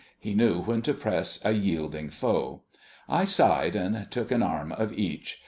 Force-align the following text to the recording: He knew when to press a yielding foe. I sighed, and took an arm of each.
He 0.17 0.33
knew 0.33 0.63
when 0.63 0.81
to 0.81 0.95
press 0.95 1.37
a 1.45 1.51
yielding 1.51 2.09
foe. 2.09 2.61
I 3.07 3.23
sighed, 3.23 3.75
and 3.75 4.09
took 4.09 4.31
an 4.31 4.41
arm 4.41 4.71
of 4.71 4.91
each. 4.93 5.39